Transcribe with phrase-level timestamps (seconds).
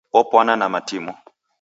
[0.19, 1.13] Opwana na matimo.